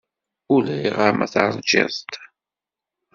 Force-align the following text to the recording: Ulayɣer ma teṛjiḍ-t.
Ulayɣer 0.55 1.11
ma 1.17 1.27
teṛjiḍ-t. 1.33 2.13